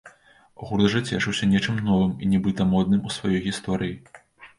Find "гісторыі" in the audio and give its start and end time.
3.47-3.93